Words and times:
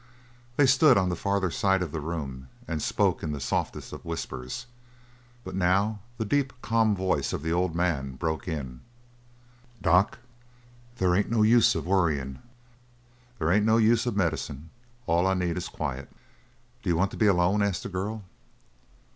They 0.55 0.65
stood 0.65 0.97
on 0.97 1.09
the 1.09 1.15
farther 1.15 1.51
side 1.51 1.83
of 1.83 1.91
the 1.91 1.99
room 2.01 2.49
and 2.67 2.81
spoke 2.81 3.21
in 3.21 3.33
the 3.33 3.39
softest 3.39 3.93
of 3.93 4.03
whispers, 4.03 4.65
but 5.43 5.53
now 5.53 5.99
the 6.17 6.25
deep, 6.25 6.53
calm 6.63 6.95
voice 6.95 7.33
of 7.33 7.43
the 7.43 7.53
old 7.53 7.75
man 7.75 8.13
broke 8.15 8.47
in: 8.47 8.81
"Doc, 9.79 10.17
they 10.97 11.05
ain't 11.15 11.29
no 11.29 11.43
use 11.43 11.75
of 11.75 11.85
worryin'. 11.85 12.39
They 13.37 13.53
ain't 13.55 13.63
no 13.67 13.77
use 13.77 14.07
of 14.07 14.15
medicine. 14.17 14.71
All 15.05 15.27
I 15.27 15.35
need 15.35 15.55
is 15.55 15.67
quiet." 15.67 16.09
"Do 16.81 16.89
you 16.89 16.95
want 16.97 17.11
to 17.11 17.17
be 17.17 17.27
alone?" 17.27 17.61
asked 17.61 17.83
the 17.83 17.89
girl. 17.89 18.23